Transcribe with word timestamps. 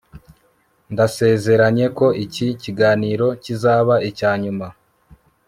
ndasezeranye 0.93 1.85
ko 1.97 2.07
iki 2.25 2.47
kiganiro 2.61 3.27
kizaba 3.43 3.95
icya 4.09 4.31
nyuma 4.43 4.67